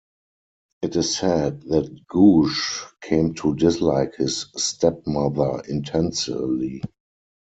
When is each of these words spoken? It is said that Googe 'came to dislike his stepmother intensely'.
It 0.81 0.95
is 0.95 1.15
said 1.15 1.61
that 1.69 2.07
Googe 2.07 2.87
'came 3.01 3.35
to 3.35 3.53
dislike 3.53 4.15
his 4.15 4.47
stepmother 4.57 5.61
intensely'. 5.69 6.81